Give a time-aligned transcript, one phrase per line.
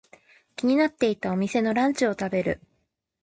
[0.55, 2.59] 気になっていたお店のランチを食べる。